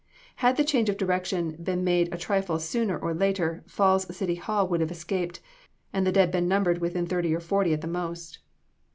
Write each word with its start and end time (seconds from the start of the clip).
Had 0.37 0.57
the 0.57 0.63
change 0.63 0.89
of 0.89 0.97
direction 0.97 1.55
been 1.63 1.83
made 1.83 2.11
a 2.11 2.17
trifle 2.17 2.57
sooner 2.57 2.97
or 2.97 3.13
later 3.13 3.63
Falls 3.67 4.07
City 4.17 4.33
Hall 4.33 4.67
would 4.67 4.81
have 4.81 4.89
escaped, 4.89 5.41
and 5.93 6.07
the 6.07 6.11
dead 6.11 6.31
been 6.31 6.47
numbered 6.47 6.79
within 6.79 7.05
thirty 7.05 7.35
or 7.35 7.39
forty 7.39 7.71
at 7.71 7.81
the 7.81 7.87
most. 7.87 8.39